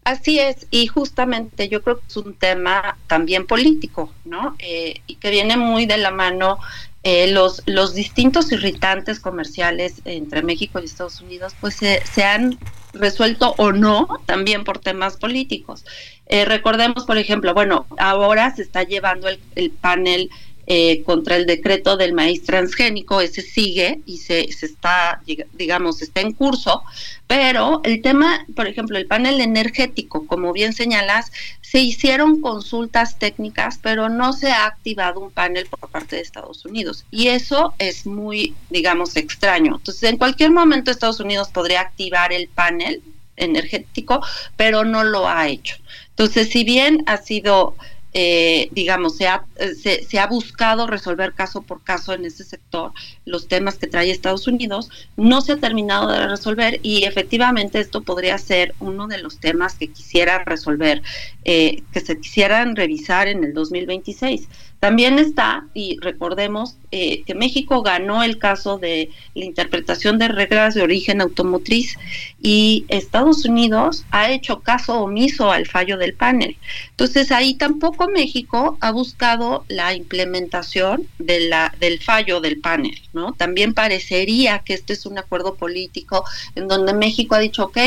[0.04, 4.56] Así es, y justamente yo creo que es un tema también político, ¿no?
[4.58, 6.58] Eh, y que viene muy de la mano
[7.02, 12.58] eh, los, los distintos irritantes comerciales entre México y Estados Unidos, pues se, se han
[12.92, 15.84] resuelto o no también por temas políticos.
[16.26, 20.30] Eh, recordemos, por ejemplo, bueno, ahora se está llevando el, panel
[20.72, 25.20] eh, contra el decreto del maíz transgénico, ese sigue y se, se, está,
[25.54, 26.84] digamos, está en curso,
[27.26, 33.80] pero el tema, por ejemplo, el panel energético, como bien señalas, se hicieron consultas técnicas,
[33.82, 37.04] pero no se ha activado un panel por parte de Estados Unidos.
[37.10, 39.74] Y eso es muy, digamos, extraño.
[39.76, 43.02] Entonces, en cualquier momento Estados Unidos podría activar el panel
[43.36, 44.24] energético,
[44.56, 45.74] pero no lo ha hecho.
[46.10, 47.74] Entonces, si bien ha sido,
[48.12, 49.44] eh, digamos, se ha,
[49.80, 52.92] se, ha buscado resolver caso por caso en ese sector
[53.24, 58.02] los temas que trae Estados Unidos, no se ha terminado de resolver y efectivamente esto
[58.02, 61.02] podría ser uno de los temas que quisiera resolver,
[61.44, 64.48] eh, que se quisieran revisar en el 2026.
[64.80, 70.74] También está, y recordemos eh, que México ganó el caso de la interpretación de reglas
[70.74, 71.98] de origen automotriz
[72.40, 76.56] y Estados Unidos ha hecho caso omiso al fallo del panel.
[76.92, 83.34] Entonces ahí tampoco México ha buscado la implementación del fallo del panel, ¿no?
[83.34, 87.78] También parecería que este es un acuerdo político en donde México ha dicho, ok,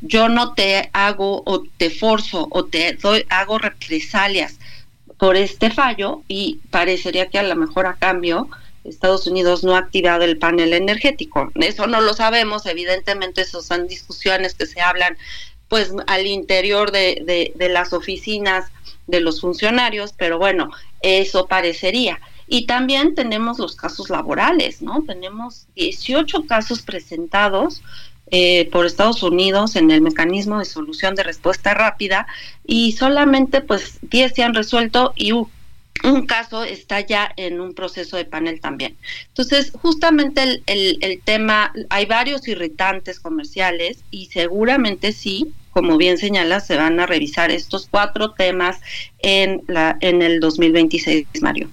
[0.00, 4.58] yo no te hago o te forzo o te doy, hago represalias
[5.20, 8.48] por este fallo y parecería que a lo mejor a cambio
[8.84, 11.52] Estados Unidos no ha activado el panel energético.
[11.56, 15.18] Eso no lo sabemos, evidentemente esas son discusiones que se hablan
[15.68, 18.72] pues al interior de, de, las oficinas
[19.06, 20.70] de los funcionarios, pero bueno,
[21.02, 22.18] eso parecería.
[22.48, 25.04] Y también tenemos los casos laborales, ¿no?
[25.06, 27.82] Tenemos 18 casos presentados
[28.30, 32.26] eh, por Estados Unidos en el mecanismo de solución de respuesta rápida
[32.64, 38.16] y solamente pues 10 se han resuelto y un caso está ya en un proceso
[38.16, 38.96] de panel también.
[39.28, 46.60] Entonces, justamente el, el, tema, hay varios irritantes comerciales y seguramente sí, como bien señala,
[46.60, 48.80] se van a revisar estos cuatro temas
[49.18, 51.68] en, la, en el 2026, Mario.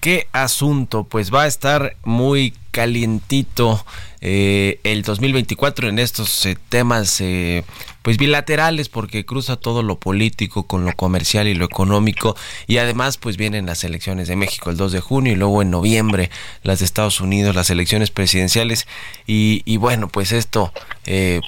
[0.00, 1.04] ¿Qué asunto?
[1.04, 3.84] Pues va a estar muy calientito
[4.26, 7.62] eh, el 2024 en estos eh, temas eh,
[8.00, 12.34] pues bilaterales porque cruza todo lo político con lo comercial y lo económico
[12.66, 15.70] y además pues vienen las elecciones de México el 2 de junio y luego en
[15.70, 16.30] noviembre
[16.62, 18.86] las de Estados Unidos las elecciones presidenciales
[19.26, 20.72] y, y bueno pues esto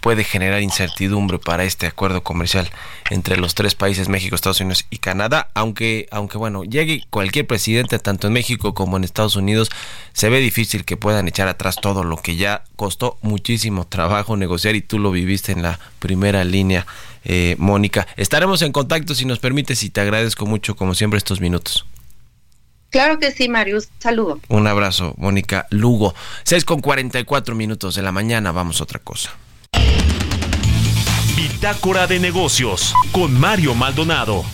[0.02, 2.68] puede generar incertidumbre para este acuerdo comercial
[3.08, 7.98] entre los tres países México Estados Unidos y Canadá aunque aunque bueno llegue cualquier presidente
[7.98, 9.70] tanto en México como en Estados Unidos
[10.12, 14.74] se ve difícil que puedan echar atrás todo lo que ya costó muchísimo trabajo negociar
[14.74, 16.87] y tú lo viviste en la primera línea,
[17.24, 18.07] eh, Mónica.
[18.18, 21.87] Estaremos en contacto si nos permites y te agradezco mucho como siempre estos minutos.
[22.90, 23.88] Claro que sí, Marius.
[23.98, 24.40] Saludo.
[24.48, 26.14] Un abrazo, Mónica Lugo.
[26.42, 28.52] 6 con 44 minutos de la mañana.
[28.52, 29.31] Vamos a otra cosa.
[31.35, 34.44] Bitácora de negocios con Mario Maldonado.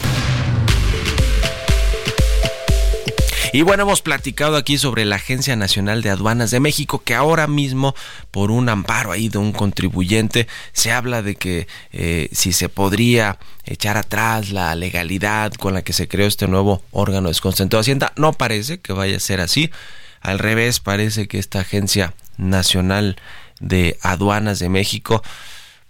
[3.55, 7.47] Y bueno, hemos platicado aquí sobre la Agencia Nacional de Aduanas de México, que ahora
[7.47, 7.95] mismo,
[8.31, 13.39] por un amparo ahí de un contribuyente, se habla de que eh, si se podría
[13.67, 18.13] echar atrás la legalidad con la que se creó este nuevo órgano desconcentrado de Hacienda.
[18.17, 19.71] No parece que vaya a ser así.
[20.23, 23.17] Al revés, parece que esta Agencia Nacional
[23.61, 25.23] de Aduanas de México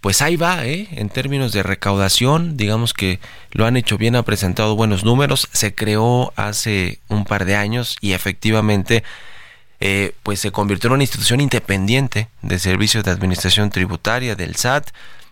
[0.03, 0.89] pues ahí va, ¿eh?
[0.91, 5.73] En términos de recaudación, digamos que lo han hecho bien, ha presentado buenos números, se
[5.73, 9.05] creó hace un par de años y efectivamente
[9.79, 14.89] eh, pues se convirtió en una institución independiente de servicios de administración tributaria del SAT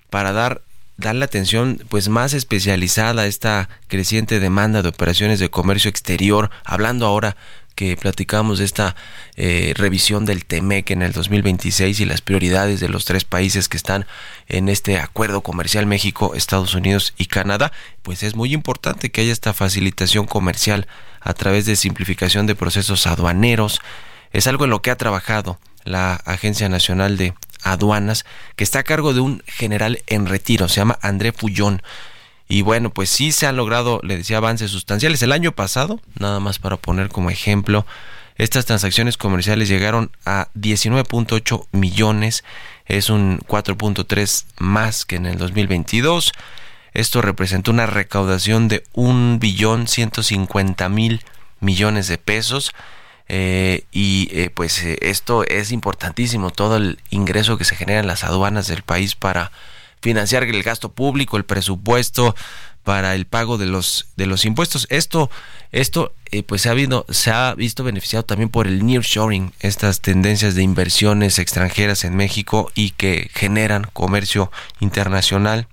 [0.09, 0.61] para dar
[0.95, 7.05] darle atención pues más especializada a esta creciente demanda de operaciones de comercio exterior, hablando
[7.05, 7.36] ahora
[7.82, 8.95] que platicamos de esta
[9.36, 13.75] eh, revisión del TEMEC en el 2026 y las prioridades de los tres países que
[13.75, 14.05] están
[14.47, 17.71] en este acuerdo comercial México, Estados Unidos y Canadá,
[18.03, 20.86] pues es muy importante que haya esta facilitación comercial
[21.21, 23.82] a través de simplificación de procesos aduaneros.
[24.32, 28.25] Es algo en lo que ha trabajado la Agencia Nacional de Aduanas,
[28.55, 31.82] que está a cargo de un general en retiro, se llama André Fullón.
[32.52, 35.22] Y bueno, pues sí se han logrado, le decía, avances sustanciales.
[35.22, 37.86] El año pasado, nada más para poner como ejemplo,
[38.36, 42.43] estas transacciones comerciales llegaron a 19.8 millones,
[42.88, 46.34] es un 4.3 más que en el 2022.
[46.93, 51.24] Esto representó una recaudación de un billón 150 mil
[51.62, 52.74] millones de pesos.
[53.30, 58.08] Eh, y eh, pues eh, esto es importantísimo, todo el ingreso que se genera en
[58.08, 59.54] las aduanas del país para
[60.02, 62.36] financiar el gasto público, el presupuesto,
[62.84, 64.88] para el pago de los de los impuestos.
[64.89, 65.30] Esto
[65.72, 66.14] esto
[66.47, 70.64] pues se ha, habido, se ha visto beneficiado también por el nearshoring, estas tendencias de
[70.64, 75.68] inversiones extranjeras en México y que generan comercio internacional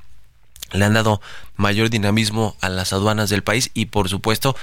[0.72, 1.20] le han dado
[1.57, 4.57] mayor dinamismo a las aduanas del país y por supuesto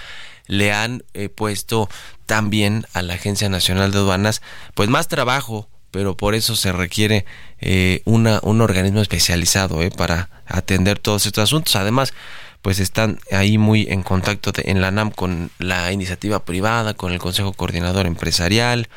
[0.47, 1.89] le han eh, puesto
[2.26, 4.41] también a la Agencia Nacional de Aduanas
[4.76, 7.25] pues más trabajo pero por eso se requiere
[7.61, 11.77] eh, una, un organismo especializado eh, para atender todos estos asuntos.
[11.77, 12.13] Además
[12.61, 17.19] pues están ahí muy en contacto en la NAM con la iniciativa privada con el
[17.19, 18.89] Consejo Coordinador Empresarial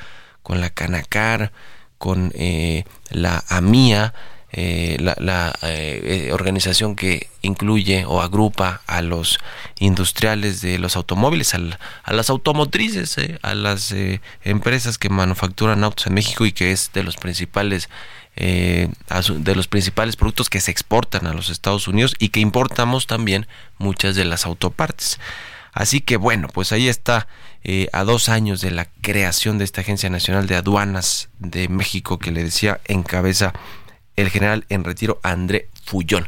[0.42, 1.53] con la Canacar
[1.99, 2.32] con
[3.11, 4.12] la AMIA
[4.51, 9.38] eh, la, eh, organización que incluye o agrupa a los
[9.78, 13.94] industriales de los automóviles, a las automotrices, eh, a las
[14.44, 17.88] empresas que manufacturan autos en México y que es de los principales
[18.36, 23.49] de los principales productos que se exportan a los Estados Unidos y que importamos también
[23.78, 25.18] muchas de las autopartes.
[25.72, 27.26] Así que bueno, pues ahí está
[27.92, 32.30] a dos años de la creación de esta Agencia Nacional de Aduanas de México que
[32.30, 33.55] le decía encabeza
[34.23, 36.27] el general en retiro André Fullón.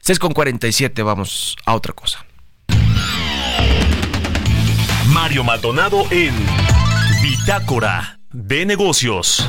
[0.00, 2.24] 6 con 47, vamos a otra cosa.
[5.06, 6.34] Mario Maldonado en
[7.22, 9.46] Bitácora de Negocios.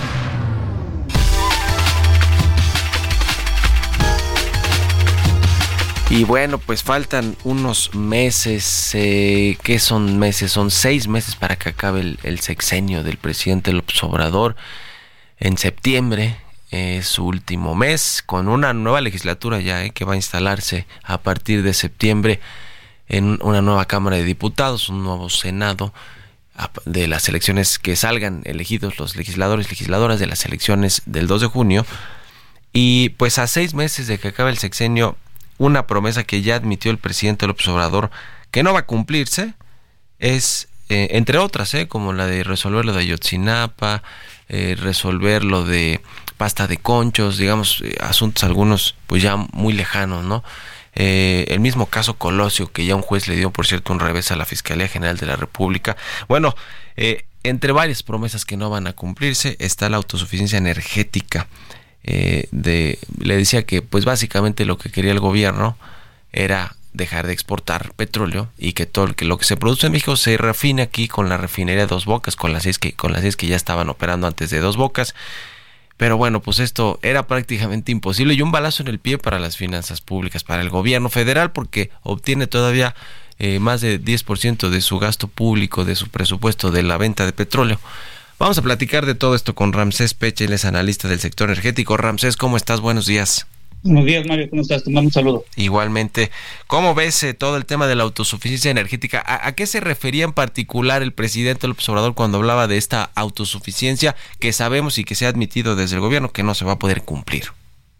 [6.09, 10.51] Y bueno, pues faltan unos meses, eh, ¿qué son meses?
[10.51, 14.55] Son seis meses para que acabe el, el sexenio del presidente López Obrador.
[15.39, 16.37] En septiembre
[16.73, 21.21] es su último mes con una nueva legislatura ya eh, que va a instalarse a
[21.21, 22.39] partir de septiembre
[23.07, 25.93] en una nueva Cámara de Diputados, un nuevo Senado
[26.85, 31.41] de las elecciones que salgan elegidos los legisladores y legisladoras de las elecciones del 2
[31.41, 31.85] de junio.
[32.71, 35.15] Y pues a seis meses de que acabe el sexenio,
[35.59, 38.09] una promesa que ya admitió el presidente López Obrador
[38.49, 39.53] que no va a cumplirse
[40.17, 44.01] es, eh, entre otras, eh, como la de resolver lo de Ayotzinapa,
[44.49, 46.01] resolver lo de
[46.33, 50.43] pasta de conchos, digamos, eh, asuntos algunos pues ya muy lejanos, ¿no?
[50.95, 54.31] Eh, el mismo caso Colosio, que ya un juez le dio, por cierto, un revés
[54.31, 55.97] a la Fiscalía General de la República.
[56.27, 56.55] Bueno,
[56.97, 61.47] eh, entre varias promesas que no van a cumplirse está la autosuficiencia energética.
[62.03, 65.77] de, le decía que, pues básicamente lo que quería el gobierno
[66.33, 70.37] era dejar de exportar petróleo y que todo lo que se produce en México se
[70.37, 73.47] refine aquí con la refinería de Dos Bocas, con las que, con las seis que
[73.47, 75.15] ya estaban operando antes de Dos Bocas
[75.97, 79.57] pero bueno, pues esto era prácticamente imposible y un balazo en el pie para las
[79.57, 82.95] finanzas públicas, para el gobierno federal, porque obtiene todavía
[83.39, 87.33] eh, más de 10% de su gasto público, de su presupuesto de la venta de
[87.33, 87.79] petróleo.
[88.39, 91.95] Vamos a platicar de todo esto con Ramsés Peche, él es analista del sector energético.
[91.97, 92.81] Ramsés, ¿cómo estás?
[92.81, 93.47] Buenos días.
[93.83, 94.49] Buenos días, Mario.
[94.49, 94.85] ¿Cómo estás?
[94.85, 95.45] Te mando un saludo.
[95.57, 96.31] Igualmente.
[96.67, 99.21] ¿Cómo ves eh, todo el tema de la autosuficiencia energética?
[99.25, 104.15] ¿A, qué se refería en particular el presidente López Obrador cuando hablaba de esta autosuficiencia
[104.39, 106.79] que sabemos y que se ha admitido desde el gobierno que no se va a
[106.79, 107.43] poder cumplir?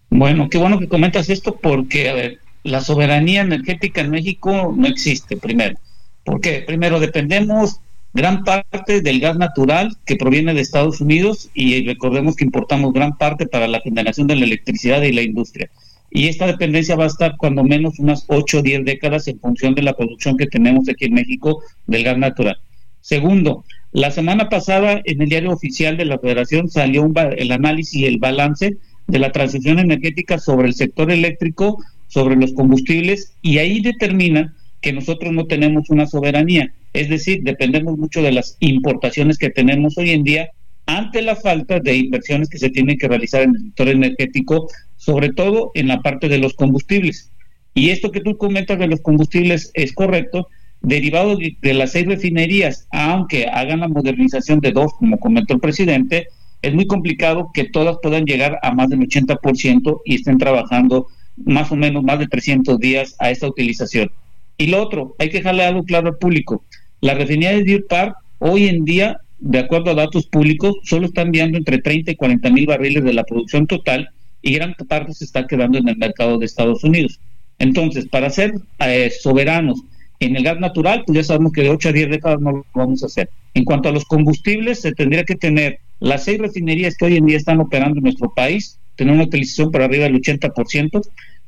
[0.09, 4.87] Bueno, qué bueno que comentas esto porque, a ver, la soberanía energética en México no
[4.87, 5.77] existe, primero.
[6.23, 6.63] ¿Por qué?
[6.65, 7.81] Primero, dependemos
[8.13, 13.17] gran parte del gas natural que proviene de Estados Unidos y recordemos que importamos gran
[13.17, 15.69] parte para la generación de la electricidad y la industria.
[16.11, 19.73] Y esta dependencia va a estar cuando menos unas 8 o 10 décadas en función
[19.73, 22.59] de la producción que tenemos aquí en México del gas natural.
[23.01, 28.05] Segundo, la semana pasada en el diario oficial de la Federación salió el análisis y
[28.05, 33.81] el balance de la transición energética sobre el sector eléctrico, sobre los combustibles, y ahí
[33.81, 39.49] determina que nosotros no tenemos una soberanía es decir, dependemos mucho de las importaciones que
[39.49, 40.49] tenemos hoy en día
[40.85, 44.67] ante la falta de inversiones que se tienen que realizar en el sector energético,
[44.97, 47.31] sobre todo en la parte de los combustibles.
[47.73, 50.47] Y esto que tú comentas de los combustibles es correcto,
[50.81, 56.27] derivado de, las seis refinerías, aunque hagan la modernización de dos, como comentó el presidente,
[56.61, 61.71] es muy complicado que todas puedan llegar a más del 80% y estén trabajando más
[61.71, 64.11] o menos más de 300 días a esta utilización.
[64.57, 66.63] Y lo otro, hay que dejarle algo claro al público.
[67.03, 71.23] La refinería de Deer Park hoy en día de acuerdo a datos públicos, solo está
[71.23, 74.07] enviando entre 30 y 40 mil barriles de la producción total
[74.41, 77.19] y gran parte se está quedando en el mercado de Estados Unidos.
[77.59, 79.83] Entonces, para ser eh, soberanos
[80.21, 82.65] en el gas natural, pues ya sabemos que de 8 a 10 décadas no lo
[82.73, 83.29] vamos a hacer.
[83.53, 87.25] En cuanto a los combustibles, se tendría que tener las seis refinerías que hoy en
[87.25, 91.01] día están operando en nuestro país, tener una utilización por arriba del 80%.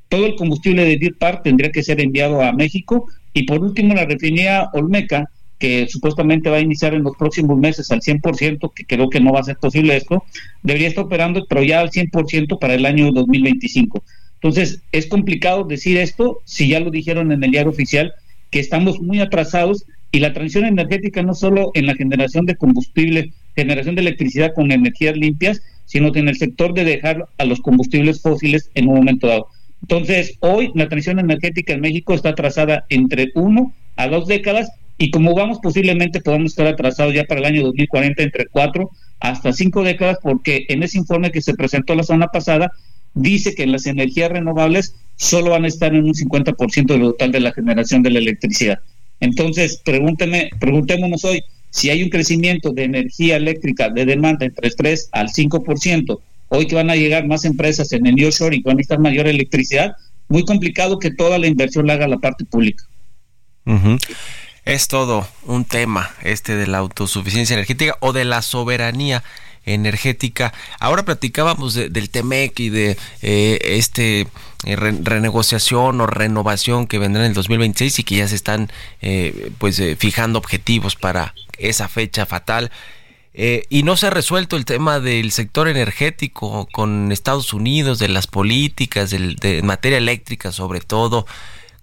[0.10, 3.08] Todo el combustible de Deer Park tendría que ser enviado a México.
[3.34, 5.30] Y por último, la refinería Olmeca,
[5.60, 9.32] que supuestamente va a iniciar en los próximos meses al 100%, que creo que no
[9.32, 10.24] va a ser posible esto,
[10.64, 14.04] debería estar operando, pero ya al 100% para el año 2025.
[14.36, 18.14] Entonces, es complicado decir esto si ya lo dijeron en el diario oficial,
[18.52, 23.32] que estamos muy atrasados y la transición energética no solo en la generación de combustible,
[23.56, 28.22] generación de electricidad con energías limpias, sino en el sector de dejar a los combustibles
[28.22, 29.48] fósiles en un momento dado.
[29.82, 35.12] Entonces, hoy la transición energética en México está atrasada entre uno a dos décadas y
[35.12, 39.84] como vamos posiblemente podamos estar atrasados ya para el año 2040 entre cuatro hasta cinco
[39.84, 42.72] décadas porque en ese informe que se presentó la semana pasada
[43.14, 47.40] dice que las energías renovables solo van a estar en un 50% del total de
[47.40, 48.80] la generación de la electricidad.
[49.22, 55.10] Entonces, pregúnteme, preguntémonos hoy si hay un crecimiento de energía eléctrica de demanda entre 3
[55.12, 56.20] al 5%,
[56.50, 59.28] hoy que van a llegar más empresas en el nearshoring y van a necesitar mayor
[59.28, 59.96] electricidad,
[60.28, 62.84] muy complicado que toda la inversión la haga la parte pública.
[64.66, 69.24] Es todo un tema este de la autosuficiencia energética o de la soberanía
[69.64, 70.54] energética.
[70.80, 74.22] Ahora platicábamos del TEMEC y de eh, este
[74.66, 79.52] eh, renegociación o renovación que vendrá en el 2026 y que ya se están eh,
[79.60, 82.72] pues fijando objetivos para esa fecha fatal.
[83.70, 88.28] y no se ha resuelto el tema del sector energético con Estados Unidos, de las
[88.28, 91.28] políticas, de materia eléctrica sobre todo.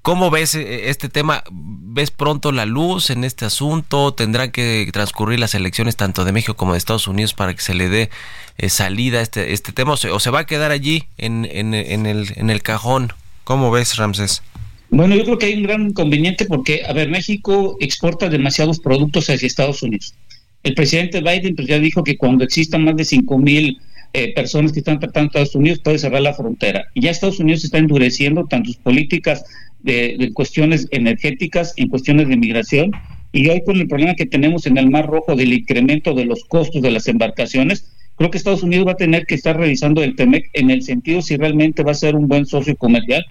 [0.02, 1.44] ¿Cómo ves eh, este tema?
[1.50, 4.12] ¿Ves pronto la luz en este asunto?
[4.12, 7.74] ¿Tendrán que transcurrir las elecciones tanto de México como de Estados Unidos para que se
[7.74, 8.10] le dé
[8.58, 9.92] eh, salida a este, este tema?
[9.92, 13.12] ¿O se, va a quedar allí en, en, el, en el cajón?
[13.44, 14.42] ¿Cómo ves, Ramses?
[14.90, 19.30] Bueno, yo creo que hay un gran inconveniente porque, a ver, México exporta demasiados productos
[19.30, 20.14] hacia Estados Unidos.
[20.64, 23.80] El presidente Biden pues, ya dijo que cuando existan más de 5 mil
[24.14, 26.84] eh, personas que están tratando Estados Unidos puede cerrar la frontera.
[26.94, 29.44] Y ya Estados Unidos está endureciendo tanto sus políticas
[29.80, 32.92] de, cuestiones energéticas, en cuestiones de migración,
[33.32, 36.44] y hoy con el problema que tenemos en el Mar Rojo del incremento de los
[36.44, 40.14] costos de las embarcaciones, creo que Estados Unidos va a tener que estar revisando el
[40.14, 43.24] TEMEC en el sentido si realmente va a ser un buen socio comercial.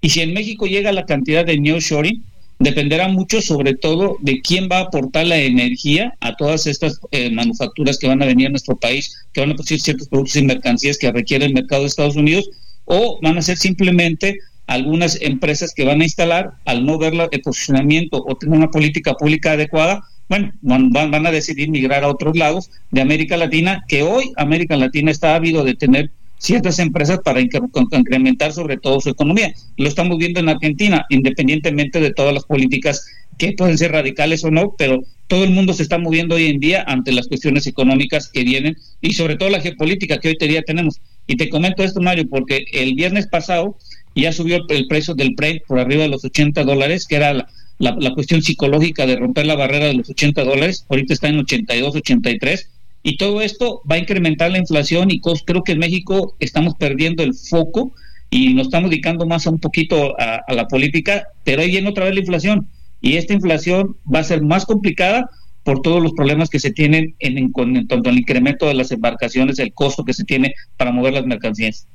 [0.00, 2.22] Y si en México llega la cantidad de nearshoring,
[2.58, 7.30] dependerá mucho sobre todo de quién va a aportar la energía a todas estas eh,
[7.30, 10.42] manufacturas que van a venir a nuestro país, que van a producir ciertos productos y
[10.42, 12.50] mercancías que requiere el mercado de Estados Unidos,
[12.84, 17.40] o van a ser simplemente algunas empresas que van a instalar, al no ver el
[17.40, 22.36] posicionamiento o tener una política pública adecuada, bueno, van, van, a decidir migrar a otros
[22.36, 27.40] lados de América Latina, que hoy América Latina está ávido de tener ciertas empresas para
[27.40, 29.54] incrementar sobre todo su economía.
[29.76, 33.04] Lo estamos viendo en Argentina, independientemente de todas las políticas
[33.36, 36.58] que pueden ser radicales o no, pero todo el mundo se está moviendo hoy en
[36.58, 40.48] día ante las cuestiones económicas que vienen y sobre todo la geopolítica que hoy en
[40.48, 41.00] día tenemos.
[41.26, 43.76] Y te comento esto, Mario, porque el viernes pasado
[44.14, 47.46] ya subió el precio del pre por arriba de los 80 dólares, que era
[47.78, 51.96] la, cuestión psicológica de romper la barrera de los 80 dólares, ahorita está en 82,
[51.96, 52.70] 83,
[53.08, 57.22] y todo esto va a incrementar la inflación y creo que en México estamos perdiendo
[57.22, 57.92] el foco
[58.28, 62.04] y nos estamos dedicando más a un poquito a, la política, pero ahí viene otra
[62.04, 62.68] vez la inflación,
[63.00, 65.30] y esta inflación va a ser más complicada
[65.62, 68.92] por todos los problemas que se tienen en, en, en, tanto el incremento de las
[68.92, 71.86] embarcaciones, el costo que se tiene para mover las mercancías.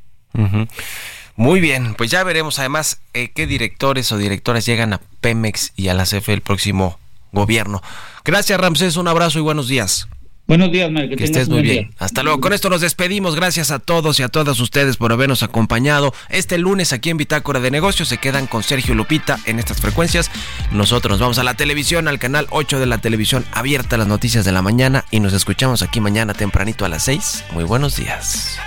[1.36, 5.90] Muy bien, pues ya veremos además eh, qué directores o directoras llegan a Pemex y
[5.90, 6.98] a la CFE el próximo
[7.32, 7.84] gobierno.
[8.26, 10.08] Gracias Ramsés, un abrazo y buenos días.
[10.46, 11.16] Buenos días, Mario.
[11.16, 11.92] Que, estés muy bien.
[11.98, 12.42] Hasta luego.
[12.42, 13.36] Con esto nos despedimos.
[13.36, 16.14] Gracias a todos y a todas ustedes por habernos acompañado.
[16.30, 20.30] Este lunes aquí en Bitácora de Negocios se quedan con Sergio Lupita en estas frecuencias.
[20.72, 24.44] Nosotros nos vamos a la televisión, al canal 8 de la televisión abierta, las noticias
[24.44, 27.46] de la mañana y nos escuchamos aquí mañana tempranito a las 6.
[27.52, 28.58] Muy buenos días.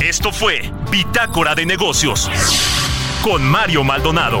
[0.00, 2.30] Esto fue Bitácora de Negocios
[3.22, 4.40] con Mario Maldonado.